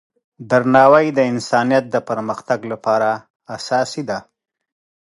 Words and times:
درناوی 0.49 1.07
د 1.17 1.19
انسانیت 1.31 1.85
د 1.89 1.95
پرمختګ 2.09 2.59
لپاره 2.71 3.09
اساسي 3.55 4.01
دی. 4.09 4.19